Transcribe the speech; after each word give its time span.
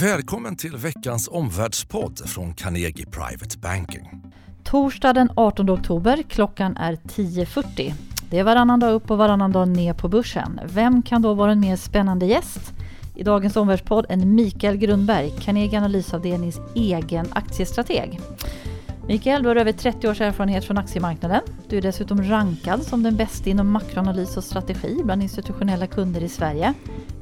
Välkommen 0.00 0.56
till 0.56 0.76
veckans 0.76 1.28
omvärldspodd 1.28 2.28
från 2.28 2.54
Carnegie 2.54 3.06
Private 3.06 3.58
Banking. 3.58 4.22
Torsdag 4.64 5.12
den 5.12 5.30
18 5.34 5.70
oktober, 5.70 6.22
klockan 6.28 6.76
är 6.76 6.92
10.40. 6.92 7.92
Det 8.30 8.38
är 8.38 8.44
varannan 8.44 8.80
dag 8.80 8.92
upp 8.94 9.10
och 9.10 9.18
varannan 9.18 9.52
dag 9.52 9.68
ner 9.68 9.94
på 9.94 10.08
börsen. 10.08 10.60
Vem 10.64 11.02
kan 11.02 11.22
då 11.22 11.34
vara 11.34 11.52
en 11.52 11.60
mer 11.60 11.76
spännande 11.76 12.26
gäst? 12.26 12.72
I 13.14 13.22
dagens 13.22 13.56
omvärldspodd 13.56 14.06
en 14.08 14.34
Mikael 14.34 14.76
Grundberg, 14.76 15.30
Carnegie 15.40 15.78
Analysavdelnings 15.78 16.60
egen 16.74 17.26
aktiestrateg. 17.32 18.20
Mikael, 19.08 19.42
du 19.42 19.48
har 19.48 19.56
över 19.56 19.72
30 19.72 20.08
års 20.08 20.20
erfarenhet 20.20 20.64
från 20.64 20.78
aktiemarknaden. 20.78 21.40
Du 21.68 21.78
är 21.78 21.82
dessutom 21.82 22.22
rankad 22.22 22.82
som 22.82 23.02
den 23.02 23.16
bästa 23.16 23.50
inom 23.50 23.70
makroanalys 23.72 24.36
och 24.36 24.44
strategi 24.44 25.00
bland 25.04 25.22
institutionella 25.22 25.86
kunder 25.86 26.22
i 26.22 26.28
Sverige. 26.28 26.74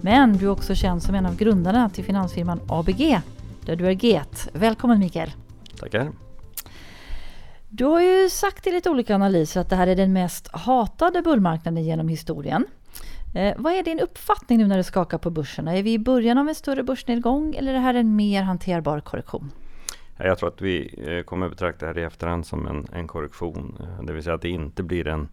Men 0.05 0.37
du 0.37 0.47
är 0.47 0.51
också 0.51 0.75
känd 0.75 1.03
som 1.03 1.15
en 1.15 1.27
av 1.27 1.37
grundarna 1.37 1.91
till 1.91 2.05
finansfirman 2.05 2.61
ABG, 2.69 3.21
där 3.67 3.77
du 3.77 3.87
är 3.87 3.91
get. 3.91 4.49
Välkommen 4.53 4.99
Mikael! 4.99 5.31
Tackar! 5.81 6.11
Du 7.69 7.85
har 7.85 8.01
ju 8.01 8.31
sagt 8.31 8.67
i 8.67 8.71
lite 8.71 8.91
olika 8.91 9.15
analyser 9.15 9.61
att 9.61 9.71
det 9.71 9.77
här 9.77 9.87
är 9.87 9.97
den 9.97 10.13
mest 10.13 10.49
hatade 10.53 11.23
bullmarknaden 11.23 11.85
genom 11.85 12.09
historien. 12.09 12.67
Eh, 13.35 13.55
vad 13.57 13.73
är 13.73 13.83
din 13.83 14.01
uppfattning 14.01 14.59
nu 14.59 14.67
när 14.67 14.77
det 14.77 14.85
skakar 14.85 15.19
på 15.19 15.31
börserna? 15.31 15.77
Är 15.77 15.83
vi 15.83 15.93
i 15.93 15.99
början 15.99 16.39
av 16.39 16.49
en 16.49 16.55
större 16.55 16.83
börsnedgång 16.83 17.55
eller 17.55 17.71
är 17.71 17.75
det 17.75 17.81
här 17.81 17.95
en 17.95 18.17
mer 18.17 18.43
hanterbar 18.43 19.01
korrektion? 19.01 19.51
Jag 20.19 20.39
tror 20.39 20.49
att 20.49 20.63
vi 20.63 21.05
eh, 21.07 21.25
kommer 21.25 21.49
betrakta 21.49 21.87
det 21.87 21.93
här 21.93 21.99
i 21.99 22.03
efterhand 22.03 22.47
som 22.47 22.67
en, 22.67 22.87
en 22.93 23.07
korrektion. 23.07 23.77
Eh, 23.81 24.05
det 24.05 24.13
vill 24.13 24.23
säga 24.23 24.35
att 24.35 24.43
det 24.43 24.49
inte 24.49 24.83
blir 24.83 25.09
en 25.09 25.29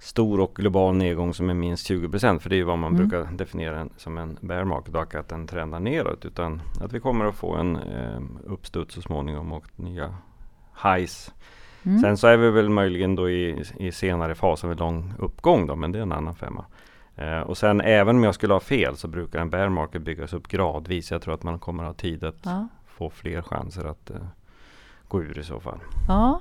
stor 0.00 0.40
och 0.40 0.54
global 0.54 0.96
nedgång 0.96 1.34
som 1.34 1.50
är 1.50 1.54
minst 1.54 1.86
20 1.86 2.08
procent. 2.08 2.42
För 2.42 2.50
det 2.50 2.56
är 2.56 2.64
vad 2.64 2.78
man 2.78 2.94
mm. 2.94 3.08
brukar 3.08 3.32
definiera 3.32 3.88
som 3.96 4.18
en 4.18 4.38
bear 4.40 4.64
market 4.64 4.94
och 4.94 5.14
att 5.14 5.28
den 5.28 5.46
trendar 5.46 5.80
neråt. 5.80 6.24
Utan 6.24 6.62
att 6.80 6.92
vi 6.92 7.00
kommer 7.00 7.24
att 7.24 7.34
få 7.34 7.54
en 7.54 7.76
eh, 7.76 8.20
uppstuds 8.44 8.94
så 8.94 9.02
småningom 9.02 9.52
och 9.52 9.64
nya 9.76 10.14
highs. 10.82 11.34
Mm. 11.82 11.98
Sen 11.98 12.16
så 12.16 12.26
är 12.26 12.36
vi 12.36 12.50
väl 12.50 12.68
möjligen 12.68 13.16
då 13.16 13.30
i, 13.30 13.64
i 13.76 13.92
senare 13.92 14.34
fas 14.34 14.64
av 14.64 14.70
en 14.70 14.76
lång 14.76 15.14
uppgång 15.18 15.66
då, 15.66 15.76
men 15.76 15.92
det 15.92 15.98
är 15.98 16.02
en 16.02 16.12
annan 16.12 16.34
femma. 16.34 16.64
Eh, 17.16 17.40
och 17.40 17.58
sen 17.58 17.80
även 17.80 18.16
om 18.16 18.24
jag 18.24 18.34
skulle 18.34 18.52
ha 18.52 18.60
fel 18.60 18.96
så 18.96 19.08
brukar 19.08 19.38
en 19.38 19.50
bear 19.50 19.68
market 19.68 20.02
byggas 20.02 20.32
upp 20.32 20.48
gradvis. 20.48 21.10
Jag 21.10 21.22
tror 21.22 21.34
att 21.34 21.42
man 21.42 21.58
kommer 21.58 21.82
att 21.82 21.88
ha 21.88 21.94
tid 21.94 22.24
att 22.24 22.40
ja. 22.42 22.68
få 22.86 23.10
fler 23.10 23.42
chanser 23.42 23.84
att 23.84 24.10
eh, 24.10 24.16
gå 25.08 25.22
ur 25.22 25.38
i 25.38 25.42
så 25.42 25.60
fall. 25.60 25.78
Ja. 26.08 26.40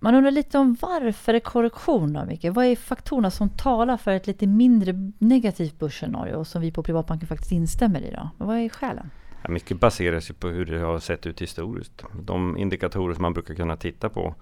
Man 0.00 0.14
undrar 0.14 0.30
lite 0.30 0.58
om 0.58 0.76
varför 0.80 1.34
är 1.34 1.40
korrektion 1.40 2.12
då, 2.12 2.24
Micke? 2.24 2.44
Vad 2.44 2.64
är 2.64 2.76
faktorerna 2.76 3.30
som 3.30 3.48
talar 3.48 3.96
för 3.96 4.10
ett 4.10 4.26
lite 4.26 4.46
mindre 4.46 5.12
negativt 5.18 5.78
börsscenario 5.78 6.44
som 6.44 6.62
vi 6.62 6.72
på 6.72 6.82
Privatbanken 6.82 7.28
faktiskt 7.28 7.52
instämmer 7.52 8.00
i? 8.00 8.10
Då? 8.10 8.30
Vad 8.36 8.56
är 8.58 8.68
skälen? 8.68 9.10
Ja, 9.42 9.48
mycket 9.48 9.80
baseras 9.80 10.30
ju 10.30 10.34
på 10.34 10.48
hur 10.48 10.66
det 10.66 10.78
har 10.78 10.98
sett 10.98 11.26
ut 11.26 11.42
historiskt. 11.42 12.04
De 12.22 12.56
indikatorer 12.56 13.14
som 13.14 13.22
man 13.22 13.32
brukar 13.32 13.54
kunna 13.54 13.76
titta 13.76 14.08
på 14.08 14.34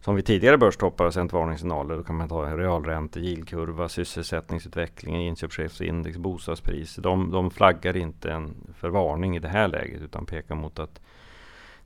som 0.00 0.14
vid 0.14 0.26
tidigare 0.26 0.58
börstoppar 0.58 1.04
har 1.04 1.10
sänt 1.10 1.32
varningssignaler. 1.32 1.96
Då 1.96 2.02
kan 2.02 2.16
man 2.16 2.28
ta 2.28 2.56
realränte, 2.56 3.20
yieldkurva, 3.20 3.88
sysselsättningsutveckling, 3.88 5.16
inköpschefsindex, 5.16 6.18
bostadspris. 6.18 6.96
De, 6.96 7.30
de 7.30 7.50
flaggar 7.50 7.96
inte 7.96 8.32
en 8.32 8.54
för 8.74 8.88
varning 8.88 9.36
i 9.36 9.38
det 9.38 9.48
här 9.48 9.68
läget 9.68 10.02
utan 10.02 10.26
pekar 10.26 10.54
mot 10.54 10.78
att 10.78 11.00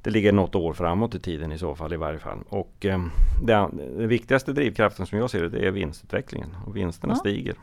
det 0.02 0.10
ligger 0.10 0.32
något 0.32 0.54
år 0.54 0.72
framåt 0.72 1.14
i 1.14 1.20
tiden 1.20 1.52
i 1.52 1.58
så 1.58 1.74
fall 1.74 1.92
i 1.92 1.96
varje 1.96 2.18
fall. 2.18 2.38
Och 2.48 2.86
eh, 2.86 3.02
den 3.42 3.80
viktigaste 4.08 4.52
drivkraften 4.52 5.06
som 5.06 5.18
jag 5.18 5.30
ser 5.30 5.42
det, 5.42 5.48
det 5.48 5.66
är 5.66 5.70
vinstutvecklingen. 5.70 6.56
Och 6.66 6.76
vinsterna 6.76 7.12
ja. 7.12 7.16
stiger. 7.16 7.54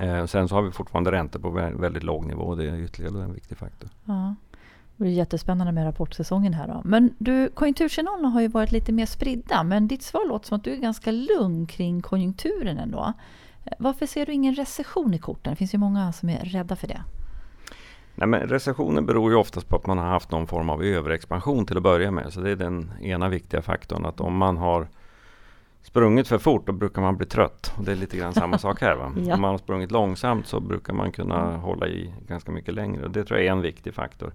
Eh, 0.00 0.26
sen 0.26 0.48
så 0.48 0.54
har 0.54 0.62
vi 0.62 0.70
fortfarande 0.70 1.12
räntor 1.12 1.40
på 1.40 1.50
väldigt 1.80 2.02
låg 2.02 2.26
nivå. 2.26 2.54
Det 2.54 2.68
är 2.68 2.80
ytterligare 2.80 3.24
en 3.24 3.34
viktig 3.34 3.58
faktor. 3.58 3.90
Ja. 4.04 4.34
Det 4.96 5.04
blir 5.04 5.12
jättespännande 5.12 5.72
med 5.72 5.86
rapportsäsongen 5.86 6.54
här 6.54 6.68
då. 6.68 6.80
Men 6.84 7.14
du, 7.18 7.48
konjunktursignalerna 7.48 8.28
har 8.28 8.40
ju 8.40 8.48
varit 8.48 8.72
lite 8.72 8.92
mer 8.92 9.06
spridda. 9.06 9.62
Men 9.62 9.88
ditt 9.88 10.02
svar 10.02 10.28
låter 10.28 10.46
som 10.46 10.56
att 10.56 10.64
du 10.64 10.72
är 10.72 10.76
ganska 10.76 11.10
lugn 11.10 11.66
kring 11.66 12.02
konjunkturen 12.02 12.78
ändå. 12.78 13.12
Eh, 13.64 13.72
varför 13.78 14.06
ser 14.06 14.26
du 14.26 14.32
ingen 14.32 14.54
recession 14.54 15.14
i 15.14 15.18
korten? 15.18 15.52
Det 15.52 15.56
finns 15.56 15.74
ju 15.74 15.78
många 15.78 16.12
som 16.12 16.28
är 16.28 16.40
rädda 16.44 16.76
för 16.76 16.88
det. 16.88 17.02
Nej, 18.18 18.28
men 18.28 18.40
recessionen 18.40 19.06
beror 19.06 19.30
ju 19.30 19.36
oftast 19.36 19.68
på 19.68 19.76
att 19.76 19.86
man 19.86 19.98
har 19.98 20.06
haft 20.06 20.30
någon 20.30 20.46
form 20.46 20.70
av 20.70 20.84
överexpansion 20.84 21.66
till 21.66 21.76
att 21.76 21.82
börja 21.82 22.10
med. 22.10 22.32
Så 22.32 22.40
det 22.40 22.50
är 22.50 22.56
den 22.56 22.90
ena 23.00 23.28
viktiga 23.28 23.62
faktorn. 23.62 24.06
Att 24.06 24.20
om 24.20 24.36
man 24.36 24.56
har 24.56 24.88
sprungit 25.82 26.28
för 26.28 26.38
fort 26.38 26.66
då 26.66 26.72
brukar 26.72 27.02
man 27.02 27.16
bli 27.16 27.26
trött. 27.26 27.72
Och 27.76 27.84
det 27.84 27.92
är 27.92 27.96
lite 27.96 28.16
grann 28.16 28.32
samma 28.32 28.58
sak 28.64 28.80
här. 28.80 28.96
Va? 28.96 29.12
ja. 29.26 29.34
Om 29.34 29.40
man 29.40 29.50
har 29.50 29.58
sprungit 29.58 29.90
långsamt 29.90 30.46
så 30.46 30.60
brukar 30.60 30.92
man 30.92 31.12
kunna 31.12 31.48
mm. 31.48 31.60
hålla 31.60 31.88
i 31.88 32.14
ganska 32.28 32.52
mycket 32.52 32.74
längre. 32.74 33.04
Och 33.04 33.10
det 33.10 33.24
tror 33.24 33.38
jag 33.38 33.46
är 33.46 33.52
en 33.52 33.62
viktig 33.62 33.94
faktor. 33.94 34.32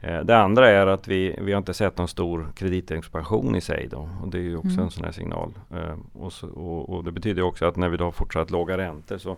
Eh, 0.00 0.20
det 0.20 0.38
andra 0.38 0.68
är 0.70 0.86
att 0.86 1.08
vi, 1.08 1.38
vi 1.40 1.52
har 1.52 1.58
inte 1.58 1.74
sett 1.74 1.98
någon 1.98 2.08
stor 2.08 2.48
kreditexpansion 2.54 3.56
i 3.56 3.60
sig. 3.60 3.88
Då, 3.90 4.08
och 4.22 4.28
det 4.28 4.38
är 4.38 4.42
ju 4.42 4.56
också 4.56 4.68
mm. 4.68 4.84
en 4.84 4.90
sån 4.90 5.04
här 5.04 5.12
signal. 5.12 5.54
Eh, 5.70 6.22
och, 6.22 6.32
så, 6.32 6.48
och, 6.48 6.90
och, 6.90 7.04
det 7.04 7.12
betyder 7.12 7.42
också 7.42 7.66
att 7.66 7.76
när 7.76 7.88
vi 7.88 7.96
då 7.96 8.04
har 8.04 8.12
fortsatt 8.12 8.50
låga 8.50 8.78
räntor 8.78 9.18
så 9.18 9.36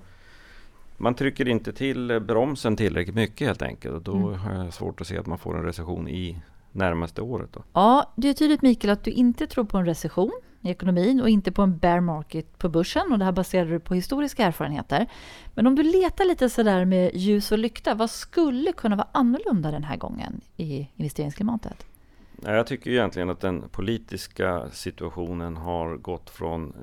man 1.00 1.14
trycker 1.14 1.48
inte 1.48 1.72
till 1.72 2.20
bromsen 2.20 2.76
tillräckligt 2.76 3.14
mycket 3.16 3.46
helt 3.46 3.62
enkelt. 3.62 3.94
Och 3.94 4.02
då 4.02 4.28
mm. 4.28 4.40
har 4.40 4.64
jag 4.64 4.74
svårt 4.74 5.00
att 5.00 5.06
se 5.06 5.18
att 5.18 5.26
man 5.26 5.38
får 5.38 5.58
en 5.58 5.64
recession 5.64 6.08
i 6.08 6.42
närmaste 6.72 7.22
året. 7.22 7.52
Då. 7.52 7.62
Ja, 7.72 8.12
det 8.16 8.28
är 8.28 8.34
tydligt 8.34 8.62
Mikael 8.62 8.92
att 8.92 9.04
du 9.04 9.10
inte 9.10 9.46
tror 9.46 9.64
på 9.64 9.78
en 9.78 9.86
recession 9.86 10.32
i 10.60 10.70
ekonomin 10.70 11.20
och 11.20 11.28
inte 11.28 11.52
på 11.52 11.62
en 11.62 11.78
bear 11.78 12.00
market 12.00 12.58
på 12.58 12.68
börsen. 12.68 13.12
Och 13.12 13.18
det 13.18 13.24
här 13.24 13.32
baserar 13.32 13.66
du 13.66 13.80
på 13.80 13.94
historiska 13.94 14.44
erfarenheter. 14.44 15.06
Men 15.54 15.66
om 15.66 15.74
du 15.74 15.82
letar 15.82 16.24
lite 16.24 16.48
sådär 16.48 16.84
med 16.84 17.10
ljus 17.14 17.52
och 17.52 17.58
lykta, 17.58 17.94
vad 17.94 18.10
skulle 18.10 18.72
kunna 18.72 18.96
vara 18.96 19.08
annorlunda 19.12 19.70
den 19.70 19.84
här 19.84 19.96
gången 19.96 20.40
i 20.56 20.88
investeringsklimatet? 20.96 21.86
Jag 22.42 22.66
tycker 22.66 22.90
egentligen 22.90 23.30
att 23.30 23.40
den 23.40 23.68
politiska 23.68 24.70
situationen 24.70 25.56
har 25.56 25.96
gått 25.96 26.30
från, 26.30 26.74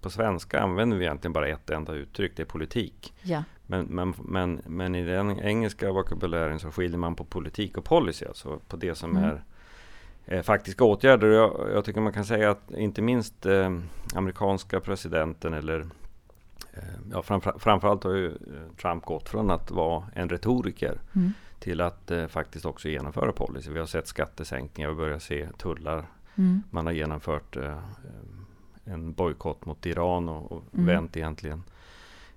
på 0.00 0.10
svenska 0.10 0.60
använder 0.60 0.96
vi 0.96 1.04
egentligen 1.04 1.32
bara 1.32 1.48
ett 1.48 1.70
enda 1.70 1.92
uttryck, 1.92 2.32
det 2.36 2.42
är 2.42 2.46
politik. 2.46 3.14
Ja. 3.22 3.44
Men, 3.66 3.86
men, 3.86 4.14
men, 4.18 4.60
men 4.66 4.94
i 4.94 5.04
den 5.04 5.40
engelska 5.40 5.92
vokabulären 5.92 6.58
så 6.58 6.70
skiljer 6.70 6.98
man 6.98 7.14
på 7.14 7.24
politik 7.24 7.78
och 7.78 7.84
policy, 7.84 8.26
alltså 8.26 8.60
på 8.68 8.76
det 8.76 8.94
som 8.94 9.16
mm. 9.16 9.24
är 9.24 9.42
eh, 10.26 10.42
faktiska 10.42 10.84
åtgärder. 10.84 11.28
Jag, 11.28 11.68
jag, 11.74 11.84
tycker 11.84 12.00
man 12.00 12.12
kan 12.12 12.24
säga 12.24 12.50
att 12.50 12.70
inte 12.70 13.02
minst 13.02 13.46
eh, 13.46 13.78
amerikanska 14.14 14.80
presidenten 14.80 15.54
eller 15.54 15.80
eh, 16.72 16.82
ja, 17.12 17.22
framför, 17.22 17.58
framförallt 17.58 18.04
har 18.04 18.14
ju 18.14 18.26
eh, 18.26 18.76
Trump 18.80 19.04
gått 19.04 19.28
från 19.28 19.50
att 19.50 19.70
vara 19.70 20.04
en 20.14 20.28
retoriker 20.28 21.00
mm. 21.14 21.32
Till 21.58 21.80
att 21.80 22.10
eh, 22.10 22.26
faktiskt 22.26 22.64
också 22.66 22.88
genomföra 22.88 23.32
policy. 23.32 23.70
Vi 23.70 23.78
har 23.78 23.86
sett 23.86 24.06
skattesänkningar, 24.06 24.90
vi 24.90 24.96
börjar 24.96 25.18
se 25.18 25.48
tullar. 25.58 26.06
Mm. 26.34 26.62
Man 26.70 26.86
har 26.86 26.92
genomfört 26.92 27.56
eh, 27.56 27.78
en 28.84 29.12
bojkott 29.12 29.66
mot 29.66 29.86
Iran 29.86 30.28
och, 30.28 30.52
och 30.52 30.64
mm. 30.74 30.86
vänt 30.86 31.16
egentligen 31.16 31.62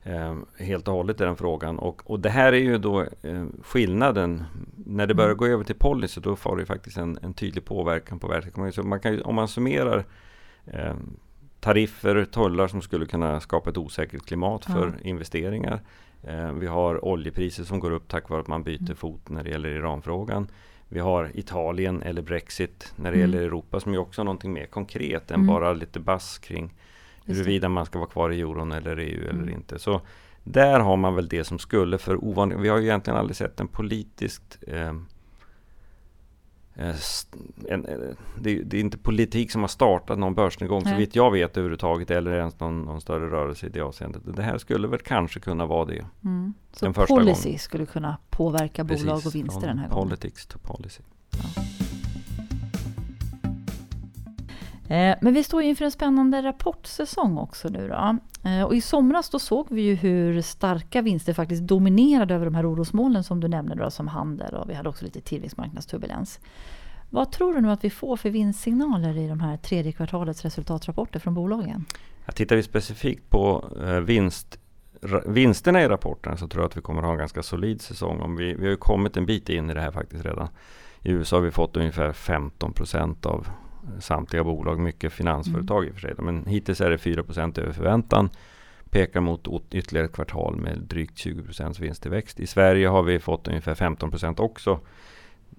eh, 0.03 0.35
helt 0.57 0.87
och 0.87 0.93
hållet 0.93 1.21
i 1.21 1.23
den 1.23 1.35
frågan. 1.35 1.79
Och, 1.79 2.01
och 2.09 2.19
det 2.19 2.29
här 2.29 2.53
är 2.53 2.57
ju 2.57 2.77
då 2.77 3.01
eh, 3.01 3.45
skillnaden. 3.63 4.43
När 4.75 5.07
det 5.07 5.13
börjar 5.13 5.29
mm. 5.29 5.37
gå 5.37 5.45
över 5.45 5.63
till 5.63 5.75
policy 5.75 6.21
då 6.21 6.35
får 6.35 6.57
det 6.57 6.65
faktiskt 6.65 6.97
en, 6.97 7.17
en 7.21 7.33
tydlig 7.33 7.65
påverkan 7.65 8.19
på 8.19 8.27
världsekonomin. 8.27 8.73
Så 8.73 8.83
man 8.83 8.99
kan, 8.99 9.21
om 9.21 9.35
man 9.35 9.47
summerar 9.47 10.05
eh, 10.65 10.95
tariffer, 11.59 12.25
tullar 12.25 12.67
som 12.67 12.81
skulle 12.81 13.05
kunna 13.05 13.39
skapa 13.39 13.69
ett 13.69 13.77
osäkert 13.77 14.25
klimat 14.25 14.65
för 14.65 14.87
ja. 14.87 15.09
investeringar. 15.09 15.81
Eh, 16.23 16.51
vi 16.51 16.67
har 16.67 17.05
oljepriser 17.05 17.63
som 17.63 17.79
går 17.79 17.91
upp 17.91 18.07
tack 18.07 18.29
vare 18.29 18.41
att 18.41 18.47
man 18.47 18.63
byter 18.63 18.81
mm. 18.81 18.95
fot 18.95 19.29
när 19.29 19.43
det 19.43 19.49
gäller 19.49 19.69
Iranfrågan. 19.69 20.47
Vi 20.87 20.99
har 20.99 21.31
Italien 21.33 22.01
eller 22.01 22.21
Brexit 22.21 22.93
när 22.95 23.11
det 23.11 23.17
mm. 23.17 23.31
gäller 23.31 23.45
Europa 23.47 23.79
som 23.79 23.93
är 23.93 23.97
också 23.97 24.23
någonting 24.23 24.53
mer 24.53 24.65
konkret 24.65 25.31
än 25.31 25.35
mm. 25.35 25.47
bara 25.47 25.73
lite 25.73 25.99
bass 25.99 26.39
kring 26.39 26.73
huruvida 27.25 27.69
man 27.69 27.85
ska 27.85 27.99
vara 27.99 28.09
kvar 28.09 28.29
i 28.29 28.41
euron 28.41 28.71
eller 28.71 28.97
EU 28.97 29.29
mm. 29.29 29.43
eller 29.43 29.51
inte. 29.51 29.79
Så 29.79 30.01
där 30.43 30.79
har 30.79 30.97
man 30.97 31.15
väl 31.15 31.27
det 31.27 31.43
som 31.43 31.59
skulle 31.59 31.97
för 31.97 32.23
ovanligt. 32.23 32.59
Vi 32.59 32.69
har 32.69 32.77
ju 32.77 32.83
egentligen 32.83 33.19
aldrig 33.19 33.35
sett 33.35 33.59
en 33.59 33.67
politiskt 33.67 34.59
eh, 34.67 34.87
eh 34.87 34.93
en, 36.75 37.85
eh, 37.85 37.95
det, 38.39 38.63
det, 38.63 38.77
är 38.77 38.81
inte 38.81 38.97
politik 38.97 39.51
som 39.51 39.61
har 39.61 39.67
startat 39.67 40.19
någon 40.19 40.35
börsnedgång 40.35 40.85
så 40.85 40.95
vitt 40.95 41.15
jag 41.15 41.31
vet 41.31 41.57
överhuvudtaget 41.57 42.11
eller 42.11 42.33
ens 42.33 42.59
någon, 42.59 42.81
någon, 42.81 43.01
större 43.01 43.29
rörelse 43.29 43.65
i 43.65 43.69
det 43.69 43.81
avseendet. 43.81 44.21
Det 44.35 44.43
här 44.43 44.57
skulle 44.57 44.87
väl 44.87 44.99
kanske 44.99 45.39
kunna 45.39 45.65
vara 45.65 45.85
det. 45.85 46.05
Mm. 46.23 46.53
Så 46.71 46.93
policy 46.93 47.43
gången. 47.43 47.59
skulle 47.59 47.85
kunna 47.85 48.17
påverka 48.29 48.85
Precis, 48.85 49.05
bolag 49.05 49.21
och 49.25 49.35
vinster 49.35 49.67
den 49.67 49.79
här 49.79 49.89
gången? 49.89 50.09
Politics 50.09 50.45
to 50.45 50.59
policy. 50.59 51.01
Ja. 51.31 51.63
Eh, 54.91 55.15
men 55.21 55.33
vi 55.33 55.43
står 55.43 55.61
inför 55.61 55.85
en 55.85 55.91
spännande 55.91 56.41
rapportsäsong 56.41 57.37
också 57.37 57.69
nu 57.69 57.87
då. 57.87 58.17
Eh, 58.49 58.63
och 58.63 58.75
i 58.75 58.81
somras 58.81 59.29
då 59.29 59.39
såg 59.39 59.67
vi 59.69 59.81
ju 59.81 59.95
hur 59.95 60.41
starka 60.41 61.01
vinster 61.01 61.33
faktiskt 61.33 61.61
dominerade 61.61 62.35
över 62.35 62.45
de 62.45 62.55
här 62.55 62.73
orosmolnen 62.73 63.23
som 63.23 63.39
du 63.39 63.47
nämnde 63.47 63.75
då, 63.75 63.91
som 63.91 64.07
handel 64.07 64.55
och 64.55 64.69
vi 64.69 64.73
hade 64.73 64.89
också 64.89 65.05
lite 65.05 65.21
tillväxtmarknadsturbulens. 65.21 66.39
Vad 67.09 67.31
tror 67.31 67.53
du 67.53 67.61
nu 67.61 67.71
att 67.71 67.83
vi 67.83 67.89
får 67.89 68.17
för 68.17 68.29
vinstsignaler 68.29 69.17
i 69.17 69.27
de 69.27 69.39
här 69.39 69.57
tredje 69.57 69.91
kvartalets 69.91 70.43
resultatrapporter 70.43 71.19
från 71.19 71.33
bolagen? 71.33 71.85
tittar 72.35 72.55
vi 72.55 72.63
specifikt 72.63 73.29
på 73.29 73.65
eh, 73.85 73.99
vinst 73.99 74.59
vinsterna 75.25 75.81
i 75.81 75.87
rapporten 75.87 76.37
så 76.37 76.47
tror 76.47 76.63
jag 76.63 76.69
att 76.69 76.77
vi 76.77 76.81
kommer 76.81 77.01
att 77.01 77.05
ha 77.05 77.13
en 77.13 77.19
ganska 77.19 77.43
solid 77.43 77.81
säsong. 77.81 78.21
Om 78.21 78.35
vi, 78.35 78.53
vi 78.53 78.63
har 78.63 78.71
ju 78.71 78.77
kommit 78.77 79.17
en 79.17 79.25
bit 79.25 79.49
in 79.49 79.69
i 79.69 79.73
det 79.73 79.81
här 79.81 79.91
faktiskt 79.91 80.25
redan. 80.25 80.47
I 81.01 81.11
USA 81.11 81.35
har 81.35 81.41
vi 81.41 81.51
fått 81.51 81.77
ungefär 81.77 82.13
15 82.13 82.73
procent 82.73 83.25
av 83.25 83.47
samtliga 83.99 84.43
bolag, 84.43 84.79
mycket 84.79 85.13
finansföretag 85.13 85.77
mm. 85.77 85.87
i 85.87 85.91
och 85.91 85.93
för 85.93 86.01
sig. 86.01 86.13
Men 86.17 86.45
hittills 86.45 86.81
är 86.81 86.89
det 86.89 86.97
4 86.97 87.23
procent 87.23 87.57
över 87.57 87.73
förväntan. 87.73 88.29
Pekar 88.89 89.21
mot 89.21 89.47
ytterligare 89.71 90.05
ett 90.05 90.13
kvartal 90.13 90.55
med 90.55 90.77
drygt 90.77 91.17
20 91.17 91.43
procents 91.43 91.79
vinsttillväxt. 91.79 92.39
I 92.39 92.47
Sverige 92.47 92.87
har 92.87 93.03
vi 93.03 93.19
fått 93.19 93.47
ungefär 93.47 93.75
15 93.75 94.11
procent 94.11 94.39
också. 94.39 94.79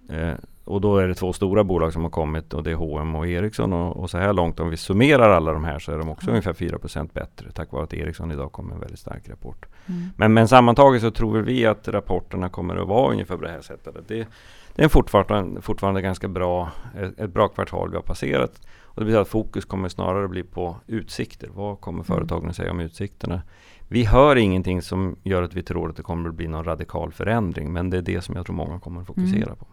Eh, 0.08 0.34
och 0.64 0.80
då 0.80 0.98
är 0.98 1.08
det 1.08 1.14
två 1.14 1.32
stora 1.32 1.64
bolag 1.64 1.92
som 1.92 2.02
har 2.02 2.10
kommit 2.10 2.54
och 2.54 2.62
det 2.62 2.70
är 2.70 2.74
H&M 2.74 3.14
och 3.14 3.26
Ericsson. 3.26 3.72
Och, 3.72 3.96
och, 3.96 4.10
så 4.10 4.18
här 4.18 4.32
långt 4.32 4.60
om 4.60 4.70
vi 4.70 4.76
summerar 4.76 5.30
alla 5.30 5.52
de 5.52 5.64
här 5.64 5.78
så 5.78 5.92
är 5.92 5.98
de 5.98 6.08
också 6.08 6.26
mm. 6.26 6.34
ungefär 6.34 6.52
4% 6.52 7.12
bättre 7.12 7.50
tack 7.50 7.72
vare 7.72 7.84
att 7.84 7.94
Ericsson 7.94 8.30
idag 8.30 8.52
kom 8.52 8.66
med 8.66 8.74
en 8.74 8.80
väldigt 8.80 8.98
stark 8.98 9.28
rapport. 9.28 9.66
Mm. 9.86 10.02
Men, 10.16 10.34
men 10.34 10.48
sammantaget 10.48 11.02
så 11.02 11.10
tror 11.10 11.40
vi 11.40 11.66
att 11.66 11.88
rapporterna 11.88 12.48
kommer 12.48 12.76
att 12.76 12.88
vara 12.88 13.12
ungefär 13.12 13.36
på 13.36 13.42
det 13.42 13.50
här 13.50 13.60
sättet. 13.60 13.94
Det, 14.08 14.26
det 14.74 14.84
är 14.84 14.88
fortfarande, 14.88 15.60
fortfarande 15.60 16.02
ganska 16.02 16.28
bra, 16.28 16.70
ett, 17.16 17.30
bra 17.30 17.48
kvartal 17.48 17.90
vi 17.90 17.96
har 17.96 18.02
passerat. 18.02 18.60
Och 18.82 19.00
det 19.00 19.04
betyder 19.04 19.20
att 19.20 19.28
fokus 19.28 19.64
kommer 19.64 19.88
snarare 19.88 20.28
bli 20.28 20.42
på 20.42 20.76
utsikter. 20.86 21.48
Vad 21.54 21.80
kommer 21.80 21.98
mm. 21.98 22.04
företagen 22.04 22.48
att 22.48 22.56
säga 22.56 22.70
om 22.70 22.80
utsikterna? 22.80 23.42
Vi 23.88 24.04
hör 24.04 24.36
ingenting 24.36 24.82
som 24.82 25.16
gör 25.22 25.42
att 25.42 25.54
vi 25.54 25.62
tror 25.62 25.90
att 25.90 25.96
det 25.96 26.02
kommer 26.02 26.28
att 26.28 26.34
bli 26.34 26.48
någon 26.48 26.64
radikal 26.64 27.12
förändring. 27.12 27.72
Men 27.72 27.90
det 27.90 27.96
är 27.96 28.02
det 28.02 28.20
som 28.20 28.36
jag 28.36 28.46
tror 28.46 28.56
många 28.56 28.80
kommer 28.80 29.00
att 29.00 29.06
fokusera 29.06 29.42
mm. 29.42 29.56
på. 29.56 29.66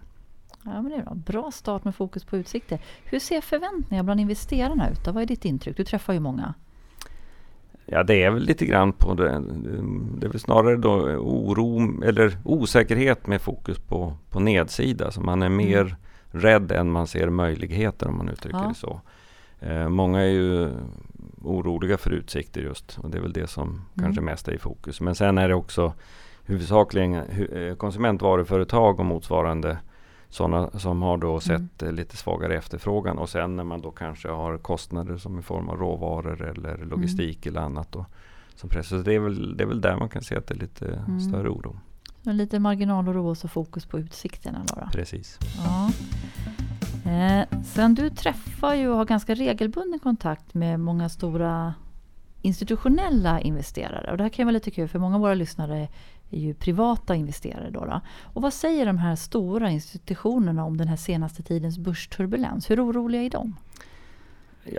Ja, 0.64 0.82
men 0.82 0.92
det 0.92 0.96
är 0.96 1.02
bra. 1.02 1.14
bra 1.14 1.52
start 1.52 1.84
med 1.84 1.96
fokus 1.96 2.24
på 2.24 2.38
utsikter. 2.38 2.80
Hur 3.04 3.20
ser 3.20 3.42
förväntningar 3.42 4.04
bland 4.04 4.20
investerarna 4.20 4.90
ut? 4.90 5.08
Vad 5.08 5.24
är 5.24 5.26
ditt 5.26 5.46
intryck? 5.46 5.78
Du 5.78 5.84
träffar 5.84 6.14
ju 6.14 6.20
många. 6.20 6.54
Ja, 7.92 8.04
det 8.04 8.24
är 8.24 8.32
väl 8.32 8.44
lite 8.44 8.66
grann 8.66 8.94
på 8.94 9.14
det. 9.14 9.44
Det 10.18 10.28
är 10.28 10.30
väl 10.30 10.40
snarare 10.40 10.78
då 10.78 10.92
oro 11.18 12.04
eller 12.04 12.38
osäkerhet 12.44 13.28
med 13.28 13.42
fokus 13.42 13.80
på, 13.80 14.14
på 14.30 14.40
nedsida. 14.40 15.12
Så 15.12 15.22
man 15.22 15.42
är 15.42 15.50
mer 15.50 15.82
mm. 15.82 15.96
rädd 16.32 16.72
än 16.72 16.92
man 16.92 17.08
ser 17.08 17.30
möjligheter 17.30 18.08
om 18.08 18.18
man 18.18 18.30
uttrycker 18.30 18.60
ja. 18.60 18.68
det 18.68 18.76
så. 18.76 19.02
Eh, 19.60 19.90
många 19.90 20.22
är 20.22 20.30
ju 20.30 20.70
oroliga 21.42 21.98
för 21.98 22.12
utsikter 22.12 22.62
just 22.62 22.98
och 22.98 23.10
det 23.10 23.18
är 23.18 23.22
väl 23.22 23.34
det 23.34 23.48
som 23.48 23.68
mm. 23.68 23.82
kanske 24.00 24.22
mest 24.22 24.48
är 24.48 24.52
i 24.52 24.58
fokus. 24.58 25.02
Men 25.02 25.16
sen 25.16 25.38
är 25.38 25.48
det 25.48 25.56
också 25.56 25.94
huvudsakligen 26.46 27.14
eh, 27.14 27.76
konsumentvaruföretag 27.76 29.00
och 29.00 29.06
motsvarande 29.06 29.78
sådana 30.30 30.80
som 30.80 31.02
har 31.02 31.18
då 31.18 31.30
mm. 31.30 31.42
sett 31.42 31.82
mm. 31.82 31.96
lite 31.96 32.18
svagare 32.18 32.58
efterfrågan 32.58 33.18
och 33.18 33.30
sen 33.30 33.56
när 33.56 33.64
man 33.64 33.82
då 33.82 33.92
kanske 33.92 34.30
har 34.30 34.58
kostnader 34.58 35.18
som 35.18 35.40
i 35.40 35.42
form 35.42 35.70
av 35.70 35.78
råvaror 35.78 36.42
eller 36.42 36.76
mm. 36.76 36.90
logistik 36.90 37.46
mm. 37.46 37.58
eller 37.58 37.66
annat 37.66 37.92
då, 37.92 38.06
som 38.56 38.70
pressar. 38.70 38.98
Så 38.98 39.04
det 39.04 39.16
är, 39.16 39.20
väl, 39.20 39.58
det 39.58 39.64
är 39.64 39.68
väl 39.68 39.82
där 39.82 39.98
man 39.98 40.10
kan 40.10 40.22
se 40.22 40.36
att 40.36 40.48
det 40.48 40.54
är 40.54 40.60
lite 40.60 40.88
mm. 40.88 41.20
större 41.20 41.50
oro. 41.50 41.80
Så 42.24 42.32
lite 42.32 42.60
marginaloro 42.60 43.30
och 43.30 43.38
så 43.38 43.48
fokus 43.48 43.86
på 43.86 44.00
utsikterna 44.00 44.66
då? 44.68 44.82
då. 44.82 44.88
Precis. 44.92 45.40
Ja. 45.66 45.92
Eh, 47.12 47.46
sen 47.64 47.96
du 47.96 48.10
träffar 48.10 48.74
ju 48.74 48.90
och 48.90 48.98
har 48.98 49.06
ganska 49.06 49.36
regelbunden 49.36 50.00
kontakt 50.00 50.54
med 50.54 50.80
många 50.80 51.10
stora 51.10 51.74
institutionella 52.42 53.42
investerare. 53.42 54.12
Och 54.12 54.18
det 54.18 54.24
här 54.24 54.30
kan 54.30 54.46
vara 54.46 54.54
lite 54.54 54.72
kul 54.72 54.88
för 54.88 55.00
många 55.00 55.16
av 55.16 55.22
våra 55.22 55.34
lyssnare 55.34 55.88
är 56.32 56.40
ju 56.40 56.54
privata 56.54 57.16
investerare. 57.16 57.70
Då, 57.70 57.86
då 57.86 58.02
Och 58.34 58.42
vad 58.42 58.54
säger 58.54 58.86
de 58.86 58.98
här 58.98 59.16
stora 59.16 59.70
institutionerna 59.70 60.66
om 60.66 60.78
den 60.78 60.88
här 60.88 60.96
senaste 60.96 61.44
tidens 61.44 61.78
börsturbulens? 61.78 62.70
Hur 62.70 62.86
oroliga 62.86 63.22
är 63.22 63.30
de? 63.30 63.56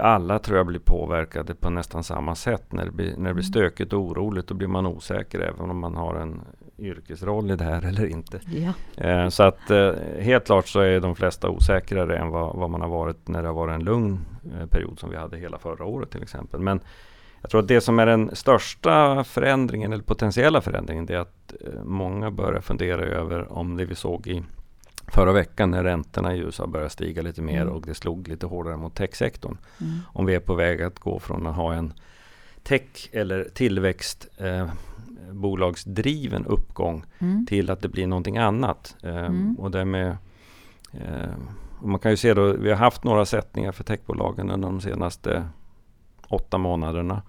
Alla 0.00 0.38
tror 0.38 0.56
jag 0.56 0.66
blir 0.66 0.80
påverkade 0.80 1.54
på 1.54 1.70
nästan 1.70 2.04
samma 2.04 2.34
sätt. 2.34 2.72
När 2.72 2.84
det 2.84 2.90
blir, 2.90 3.06
när 3.06 3.12
det 3.12 3.18
blir 3.18 3.30
mm. 3.30 3.42
stökigt 3.42 3.92
och 3.92 4.00
oroligt 4.00 4.46
då 4.46 4.54
blir 4.54 4.68
man 4.68 4.86
osäker 4.86 5.40
även 5.40 5.70
om 5.70 5.78
man 5.78 5.96
har 5.96 6.14
en 6.14 6.40
yrkesroll 6.78 7.50
i 7.50 7.56
det 7.56 7.64
här 7.64 7.84
eller 7.88 8.06
inte. 8.06 8.40
Ja. 8.46 8.72
Eh, 9.04 9.28
så 9.28 9.42
att 9.42 9.70
eh, 9.70 9.92
helt 10.18 10.46
klart 10.46 10.68
så 10.68 10.80
är 10.80 11.00
de 11.00 11.16
flesta 11.16 11.50
osäkrare 11.50 12.18
än 12.18 12.28
vad, 12.28 12.56
vad, 12.56 12.70
man 12.70 12.80
har 12.80 12.88
varit 12.88 13.28
när 13.28 13.42
det 13.42 13.48
har 13.48 13.54
varit 13.54 13.74
en 13.74 13.84
lugn 13.84 14.18
eh, 14.60 14.66
period 14.66 14.98
som 14.98 15.10
vi 15.10 15.16
hade 15.16 15.36
hela 15.38 15.58
förra 15.58 15.84
året 15.84 16.10
till 16.10 16.22
exempel. 16.22 16.60
Men 16.60 16.80
jag 17.40 17.50
tror 17.50 17.60
att 17.60 17.68
det 17.68 17.80
som 17.80 17.98
är 17.98 18.06
den 18.06 18.36
största 18.36 19.24
förändringen 19.24 19.92
eller 19.92 20.02
potentiella 20.02 20.60
förändringen 20.60 21.06
det 21.06 21.14
är 21.14 21.18
att 21.18 21.54
eh, 21.60 21.84
många 21.84 22.30
börjar 22.30 22.60
fundera 22.60 23.02
över 23.02 23.52
om 23.52 23.76
det 23.76 23.84
vi 23.84 23.94
såg 23.94 24.26
i 24.26 24.42
förra 25.06 25.32
veckan 25.32 25.70
när 25.70 25.84
räntorna 25.84 26.34
i 26.36 26.38
USA 26.38 26.66
började 26.66 26.90
stiga 26.90 27.22
lite 27.22 27.42
mer 27.42 27.62
mm. 27.62 27.74
och 27.74 27.86
det 27.86 27.94
slog 27.94 28.28
lite 28.28 28.46
hårdare 28.46 28.76
mot 28.76 28.94
techsektorn. 28.94 29.58
Mm. 29.80 29.98
Om 30.06 30.26
vi 30.26 30.34
är 30.34 30.40
på 30.40 30.54
väg 30.54 30.82
att 30.82 30.98
gå 30.98 31.18
från 31.18 31.46
att 31.46 31.56
ha 31.56 31.74
en 31.74 31.92
tech 32.62 33.08
eller 33.12 33.44
tillväxt 33.54 34.28
eh, 34.36 34.68
uppgång 36.46 37.04
mm. 37.18 37.46
till 37.46 37.70
att 37.70 37.80
det 37.80 37.88
blir 37.88 38.06
någonting 38.06 38.38
annat. 38.38 38.96
Eh, 39.02 39.16
mm. 39.16 39.54
och 39.58 39.70
det 39.70 39.84
med 39.84 40.16
eh, 40.92 41.34
man 41.82 41.98
kan 41.98 42.10
ju 42.10 42.16
se 42.16 42.34
då, 42.34 42.52
vi 42.52 42.70
har 42.70 42.76
haft 42.76 43.04
några 43.04 43.26
sättningar 43.26 43.72
för 43.72 43.84
techbolagen 43.84 44.50
under 44.50 44.68
de 44.68 44.80
senaste 44.80 45.44
åtta 46.30 46.58
månaderna. 46.58 47.22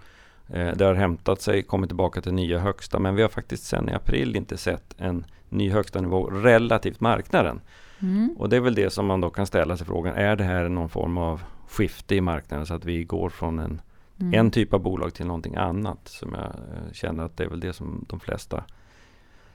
Eh, 0.47 0.71
det 0.75 0.85
har 0.85 0.93
hämtat 0.93 1.41
sig, 1.41 1.63
kommit 1.63 1.89
tillbaka 1.89 2.21
till 2.21 2.33
nya 2.33 2.59
högsta 2.59 2.99
men 2.99 3.15
vi 3.15 3.21
har 3.21 3.29
faktiskt 3.29 3.63
sedan 3.63 3.89
i 3.89 3.93
april 3.93 4.35
inte 4.35 4.57
sett 4.57 4.95
en 4.97 5.25
ny 5.49 5.71
högsta 5.71 6.01
nivå 6.01 6.25
relativt 6.25 6.99
marknaden. 6.99 7.61
Mm. 7.99 8.35
Och 8.37 8.49
det 8.49 8.55
är 8.55 8.61
väl 8.61 8.75
det 8.75 8.89
som 8.89 9.05
man 9.05 9.21
då 9.21 9.29
kan 9.29 9.47
ställa 9.47 9.77
sig 9.77 9.87
frågan, 9.87 10.15
är 10.15 10.35
det 10.35 10.43
här 10.43 10.69
någon 10.69 10.89
form 10.89 11.17
av 11.17 11.41
skifte 11.67 12.15
i 12.15 12.21
marknaden 12.21 12.65
så 12.65 12.73
att 12.73 12.85
vi 12.85 13.03
går 13.03 13.29
från 13.29 13.59
en, 13.59 13.81
mm. 14.19 14.33
en 14.39 14.51
typ 14.51 14.73
av 14.73 14.79
bolag 14.79 15.13
till 15.13 15.25
någonting 15.25 15.55
annat 15.55 15.99
som 16.07 16.33
jag 16.33 16.43
eh, 16.43 16.93
känner 16.93 17.23
att 17.23 17.37
det 17.37 17.43
är 17.43 17.49
väl 17.49 17.59
det 17.59 17.73
som 17.73 18.05
de 18.09 18.19
flesta 18.19 18.63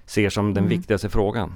ser 0.06 0.30
som 0.30 0.54
den 0.54 0.64
mm. 0.64 0.78
viktigaste 0.78 1.08
frågan. 1.08 1.52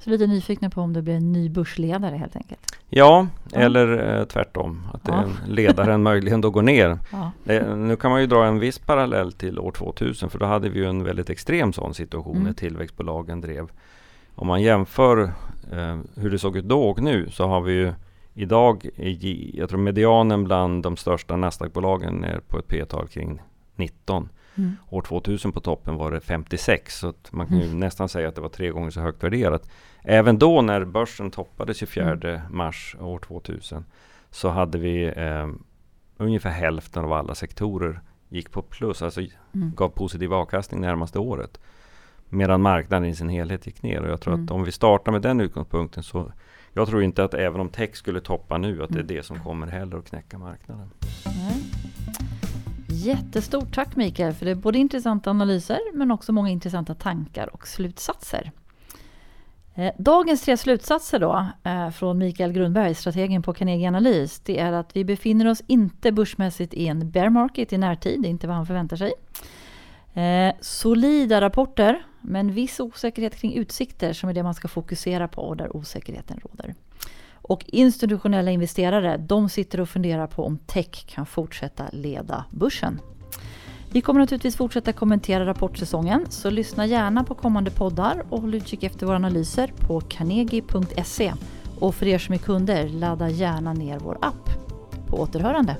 Så 0.00 0.10
lite 0.10 0.26
nyfikna 0.26 0.70
på 0.70 0.80
om 0.80 0.92
det 0.92 1.02
blir 1.02 1.14
en 1.14 1.32
ny 1.32 1.48
börsledare 1.48 2.16
helt 2.16 2.36
enkelt? 2.36 2.60
Ja, 2.88 3.26
ja. 3.52 3.58
eller 3.58 4.18
eh, 4.18 4.24
tvärtom. 4.24 4.86
Att 4.92 5.00
ja. 5.04 5.24
ledaren 5.46 6.02
möjligen 6.02 6.40
då 6.40 6.50
går 6.50 6.62
ner. 6.62 6.98
Ja. 7.12 7.32
Det, 7.44 7.76
nu 7.76 7.96
kan 7.96 8.10
man 8.10 8.20
ju 8.20 8.26
dra 8.26 8.46
en 8.46 8.58
viss 8.58 8.78
parallell 8.78 9.32
till 9.32 9.58
år 9.58 9.72
2000 9.72 10.30
för 10.30 10.38
då 10.38 10.46
hade 10.46 10.68
vi 10.68 10.78
ju 10.78 10.86
en 10.86 11.04
väldigt 11.04 11.30
extrem 11.30 11.72
sån 11.72 11.94
situation 11.94 12.36
mm. 12.36 12.46
när 12.46 12.52
tillväxtbolagen 12.52 13.40
drev. 13.40 13.70
Om 14.34 14.46
man 14.46 14.62
jämför 14.62 15.22
eh, 15.72 15.98
hur 16.14 16.30
det 16.30 16.38
såg 16.38 16.56
ut 16.56 16.64
då 16.64 16.82
och 16.82 17.02
nu 17.02 17.30
så 17.30 17.46
har 17.46 17.60
vi 17.60 17.72
ju 17.72 17.92
idag, 18.34 18.88
jag 19.54 19.68
tror 19.68 19.78
medianen 19.78 20.44
bland 20.44 20.82
de 20.82 20.96
största 20.96 21.36
Nasdaq-bolagen 21.36 22.24
är 22.24 22.40
på 22.40 22.58
ett 22.58 22.68
P-tal 22.68 23.08
kring 23.08 23.42
19. 23.76 24.28
Mm. 24.58 24.76
År 24.88 25.02
2000 25.02 25.52
på 25.52 25.60
toppen 25.60 25.96
var 25.96 26.10
det 26.10 26.20
56 26.20 26.98
så 26.98 27.12
man 27.30 27.46
kan 27.46 27.58
ju 27.58 27.64
mm. 27.64 27.80
nästan 27.80 28.08
säga 28.08 28.28
att 28.28 28.34
det 28.34 28.40
var 28.40 28.48
tre 28.48 28.70
gånger 28.70 28.90
så 28.90 29.00
högt 29.00 29.22
värderat. 29.22 29.70
Även 30.02 30.38
då 30.38 30.62
när 30.62 30.84
börsen 30.84 31.30
toppade 31.30 31.74
24 31.74 32.12
mm. 32.12 32.40
mars 32.50 32.96
år 33.00 33.18
2000 33.18 33.84
så 34.30 34.48
hade 34.48 34.78
vi 34.78 35.04
eh, 35.16 35.48
ungefär 36.16 36.50
hälften 36.50 37.04
av 37.04 37.12
alla 37.12 37.34
sektorer 37.34 38.00
gick 38.28 38.50
på 38.50 38.62
plus, 38.62 39.02
alltså 39.02 39.20
mm. 39.20 39.72
gav 39.76 39.88
positiv 39.88 40.32
avkastning 40.34 40.80
närmaste 40.80 41.18
året. 41.18 41.60
Medan 42.28 42.60
marknaden 42.60 43.08
i 43.08 43.14
sin 43.14 43.28
helhet 43.28 43.66
gick 43.66 43.82
ner 43.82 44.02
och 44.02 44.10
jag 44.10 44.20
tror 44.20 44.34
att 44.34 44.40
mm. 44.40 44.54
om 44.54 44.64
vi 44.64 44.72
startar 44.72 45.12
med 45.12 45.22
den 45.22 45.40
utgångspunkten 45.40 46.02
så 46.02 46.32
jag 46.72 46.88
tror 46.88 47.02
inte 47.02 47.24
att 47.24 47.34
även 47.34 47.60
om 47.60 47.68
tech 47.68 47.96
skulle 47.96 48.20
toppa 48.20 48.58
nu 48.58 48.82
att 48.82 48.88
det 48.88 48.98
är 48.98 49.02
mm. 49.02 49.16
det 49.16 49.22
som 49.22 49.40
kommer 49.40 49.66
heller 49.66 49.96
att 49.96 50.08
knäcka 50.08 50.38
marknaden. 50.38 50.90
Jättestort 52.98 53.74
tack 53.74 53.96
Mikael 53.96 54.32
för 54.32 54.44
det 54.44 54.50
är 54.50 54.54
både 54.54 54.78
intressanta 54.78 55.30
analyser 55.30 55.78
men 55.94 56.10
också 56.10 56.32
många 56.32 56.50
intressanta 56.50 56.94
tankar 56.94 57.54
och 57.54 57.68
slutsatser. 57.68 58.52
Eh, 59.74 59.92
dagens 59.98 60.42
tre 60.42 60.56
slutsatser 60.56 61.18
då 61.18 61.46
eh, 61.64 61.90
från 61.90 62.18
Mikael 62.18 62.52
Grundberg, 62.52 62.94
strategen 62.94 63.42
på 63.42 63.54
Carnegie 63.54 63.88
Analys, 63.88 64.40
det 64.40 64.58
är 64.58 64.72
att 64.72 64.96
vi 64.96 65.04
befinner 65.04 65.46
oss 65.46 65.62
inte 65.66 66.12
börsmässigt 66.12 66.74
i 66.74 66.86
en 66.86 67.10
bear 67.10 67.28
market 67.28 67.72
i 67.72 67.78
närtid, 67.78 68.22
det 68.22 68.28
är 68.28 68.30
inte 68.30 68.46
vad 68.46 68.56
han 68.56 68.66
förväntar 68.66 68.96
sig. 68.96 69.12
Eh, 70.14 70.54
solida 70.60 71.40
rapporter, 71.40 72.02
men 72.20 72.52
viss 72.52 72.80
osäkerhet 72.80 73.36
kring 73.36 73.54
utsikter 73.54 74.12
som 74.12 74.28
är 74.28 74.34
det 74.34 74.42
man 74.42 74.54
ska 74.54 74.68
fokusera 74.68 75.28
på 75.28 75.42
och 75.42 75.56
där 75.56 75.76
osäkerheten 75.76 76.40
råder. 76.40 76.74
Och 77.48 77.64
institutionella 77.66 78.50
investerare, 78.50 79.16
de 79.16 79.48
sitter 79.48 79.80
och 79.80 79.88
funderar 79.88 80.26
på 80.26 80.44
om 80.44 80.58
tech 80.58 81.06
kan 81.06 81.26
fortsätta 81.26 81.84
leda 81.92 82.44
börsen. 82.50 83.00
Vi 83.92 84.00
kommer 84.00 84.20
naturligtvis 84.20 84.56
fortsätta 84.56 84.92
kommentera 84.92 85.46
rapportsäsongen, 85.46 86.26
så 86.28 86.50
lyssna 86.50 86.86
gärna 86.86 87.24
på 87.24 87.34
kommande 87.34 87.70
poddar 87.70 88.24
och 88.30 88.40
håll 88.40 88.54
utkik 88.54 88.82
efter 88.82 89.06
våra 89.06 89.16
analyser 89.16 89.72
på 89.78 90.00
carnegie.se. 90.00 91.34
Och 91.78 91.94
för 91.94 92.06
er 92.06 92.18
som 92.18 92.34
är 92.34 92.38
kunder, 92.38 92.88
ladda 92.88 93.28
gärna 93.28 93.72
ner 93.72 93.98
vår 93.98 94.18
app. 94.22 94.50
På 95.06 95.20
återhörande. 95.20 95.76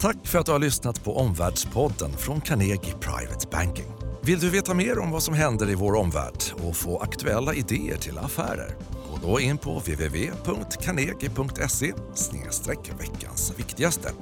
Tack 0.00 0.26
för 0.26 0.38
att 0.38 0.46
du 0.46 0.52
har 0.52 0.58
lyssnat 0.58 1.04
på 1.04 1.16
Omvärldspodden 1.16 2.10
från 2.10 2.40
Carnegie 2.40 2.94
Private 3.00 3.46
Banking. 3.52 3.86
Vill 4.22 4.38
du 4.38 4.50
veta 4.50 4.74
mer 4.74 4.98
om 4.98 5.10
vad 5.10 5.22
som 5.22 5.34
händer 5.34 5.70
i 5.70 5.74
vår 5.74 5.94
omvärld 5.94 6.42
och 6.68 6.76
få 6.76 6.98
aktuella 6.98 7.54
idéer 7.54 7.96
till 7.96 8.18
affärer? 8.18 8.76
Gå 9.22 9.28
då 9.28 9.40
in 9.40 9.58
på 9.58 9.78
www.carnegie.se 9.78 11.92
veckans 12.98 13.58
viktigaste 13.58 14.12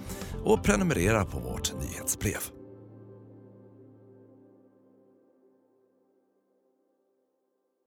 och 0.44 0.64
prenumerera 0.64 1.24
på 1.24 1.38
vårt 1.38 1.72
nyhetsbrev. 1.80 2.53